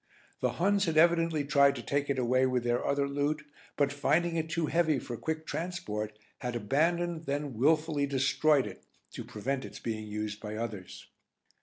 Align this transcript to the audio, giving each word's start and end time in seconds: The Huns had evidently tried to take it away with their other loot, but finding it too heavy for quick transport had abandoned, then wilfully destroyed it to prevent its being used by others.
The 0.39 0.53
Huns 0.53 0.85
had 0.85 0.97
evidently 0.97 1.43
tried 1.45 1.75
to 1.75 1.83
take 1.83 2.09
it 2.09 2.17
away 2.17 2.47
with 2.47 2.63
their 2.63 2.83
other 2.83 3.07
loot, 3.07 3.43
but 3.77 3.93
finding 3.93 4.35
it 4.35 4.49
too 4.49 4.65
heavy 4.65 4.97
for 4.97 5.15
quick 5.15 5.45
transport 5.45 6.17
had 6.39 6.55
abandoned, 6.55 7.25
then 7.27 7.53
wilfully 7.53 8.07
destroyed 8.07 8.65
it 8.65 8.83
to 9.11 9.23
prevent 9.23 9.63
its 9.63 9.77
being 9.77 10.07
used 10.07 10.39
by 10.41 10.55
others. 10.55 11.05